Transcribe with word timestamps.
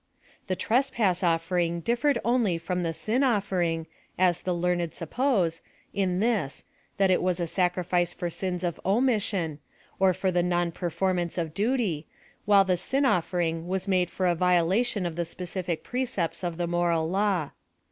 The 0.47 0.55
trespass 0.55 1.21
offering 1.21 1.79
differed 1.79 2.17
only 2.25 2.57
from 2.57 2.81
the 2.81 2.91
sin 2.91 3.21
offering, 3.21 3.85
as 4.17 4.41
the 4.41 4.51
learned 4.51 4.95
suppose, 4.95 5.61
in 5.93 6.19
this, 6.19 6.65
that 6.97 7.11
it 7.11 7.21
was 7.21 7.39
a 7.39 7.45
sacrifice 7.45 8.11
for 8.11 8.27
sins 8.31 8.63
of 8.63 8.79
omission, 8.83 9.59
or 9.99 10.15
for 10.15 10.31
the 10.31 10.41
non 10.41 10.71
perform 10.71 11.19
ance 11.19 11.37
of 11.37 11.53
duty, 11.53 12.07
while 12.45 12.65
the 12.65 12.77
sin 12.77 13.05
offering 13.05 13.67
was 13.67 13.87
made 13.87 14.09
for 14.09 14.25
a 14.25 14.33
violation 14.33 15.05
of 15.05 15.15
the 15.15 15.23
specific 15.23 15.83
precepts 15.83 16.43
of 16.43 16.57
the 16.57 16.65
Moral 16.65 17.07
Lmw. 17.07 17.51